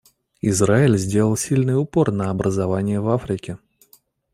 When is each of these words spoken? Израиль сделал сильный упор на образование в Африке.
Израиль 0.41 0.97
сделал 0.97 1.37
сильный 1.37 1.79
упор 1.79 2.11
на 2.11 2.31
образование 2.31 2.99
в 3.01 3.07
Африке. 3.09 3.59